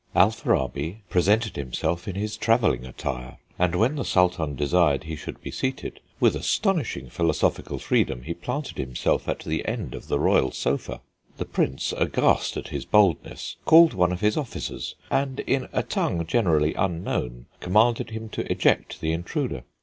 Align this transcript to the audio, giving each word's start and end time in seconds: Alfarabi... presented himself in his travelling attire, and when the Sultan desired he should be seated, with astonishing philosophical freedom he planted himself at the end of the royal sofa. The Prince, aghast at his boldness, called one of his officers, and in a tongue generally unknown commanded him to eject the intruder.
Alfarabi... 0.15 1.03
presented 1.11 1.55
himself 1.55 2.07
in 2.07 2.15
his 2.15 2.35
travelling 2.35 2.87
attire, 2.87 3.37
and 3.59 3.75
when 3.75 3.97
the 3.97 4.03
Sultan 4.03 4.55
desired 4.55 5.03
he 5.03 5.15
should 5.15 5.39
be 5.43 5.51
seated, 5.51 5.99
with 6.19 6.35
astonishing 6.35 7.07
philosophical 7.07 7.77
freedom 7.77 8.23
he 8.23 8.33
planted 8.33 8.79
himself 8.79 9.29
at 9.29 9.41
the 9.41 9.63
end 9.67 9.93
of 9.93 10.07
the 10.07 10.19
royal 10.19 10.49
sofa. 10.49 11.01
The 11.37 11.45
Prince, 11.45 11.93
aghast 11.95 12.57
at 12.57 12.69
his 12.69 12.83
boldness, 12.83 13.57
called 13.63 13.93
one 13.93 14.11
of 14.11 14.21
his 14.21 14.37
officers, 14.37 14.95
and 15.11 15.41
in 15.41 15.67
a 15.71 15.83
tongue 15.83 16.25
generally 16.25 16.73
unknown 16.73 17.45
commanded 17.59 18.09
him 18.09 18.27
to 18.29 18.51
eject 18.51 19.01
the 19.01 19.11
intruder. 19.13 19.65